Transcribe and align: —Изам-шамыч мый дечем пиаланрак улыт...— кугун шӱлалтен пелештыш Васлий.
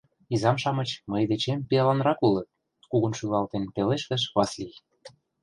—Изам-шамыч 0.33 0.89
мый 1.11 1.23
дечем 1.31 1.59
пиаланрак 1.67 2.19
улыт...— 2.27 2.47
кугун 2.89 3.13
шӱлалтен 3.17 3.63
пелештыш 3.75 4.23
Васлий. 4.35 4.75